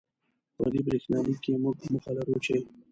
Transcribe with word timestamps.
په 0.55 0.63
دې 0.71 0.79
برېښنالیک 0.87 1.39
کې، 1.43 1.61
موږ 1.63 1.75
موخه 1.91 2.11
لرو 2.17 2.35
چې 2.45 2.55